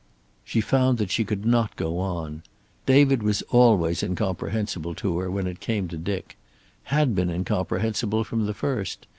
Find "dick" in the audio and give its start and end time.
5.99-6.37